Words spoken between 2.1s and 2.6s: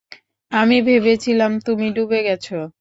গেছ!